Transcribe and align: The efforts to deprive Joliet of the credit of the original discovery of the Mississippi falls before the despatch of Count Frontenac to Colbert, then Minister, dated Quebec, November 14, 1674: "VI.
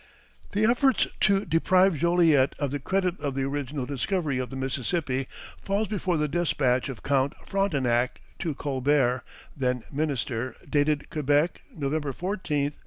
The 0.53 0.65
efforts 0.65 1.05
to 1.19 1.45
deprive 1.45 1.93
Joliet 1.95 2.55
of 2.57 2.71
the 2.71 2.79
credit 2.79 3.19
of 3.19 3.35
the 3.35 3.43
original 3.43 3.85
discovery 3.85 4.39
of 4.39 4.49
the 4.49 4.55
Mississippi 4.55 5.27
falls 5.61 5.87
before 5.87 6.17
the 6.17 6.27
despatch 6.27 6.89
of 6.89 7.03
Count 7.03 7.33
Frontenac 7.45 8.19
to 8.39 8.55
Colbert, 8.55 9.21
then 9.55 9.83
Minister, 9.93 10.55
dated 10.67 11.11
Quebec, 11.11 11.61
November 11.75 12.13
14, 12.13 12.13
1674: 12.13 12.69
"VI. 12.71 12.77